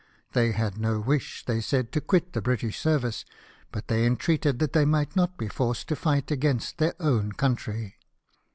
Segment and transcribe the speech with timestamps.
[0.33, 3.23] "They had no wish/' they said," to quit the British service;
[3.71, 7.97] but they entreated that they might not be forced to fight against their own country."